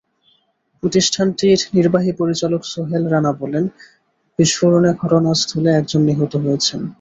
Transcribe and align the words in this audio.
প্রতিষ্ঠানটির 0.83 1.59
নির্বাহী 1.73 2.11
পরিচালক 2.11 2.61
সোহেল 2.63 3.03
রানা 3.07 3.31
বলেন, 3.33 3.63
বিস্ফোরণে 4.39 4.91
ঘটনাস্থলে 4.93 5.69
একজন 5.71 6.01
নিহত 6.01 6.33
হয়েছেন। 6.35 6.81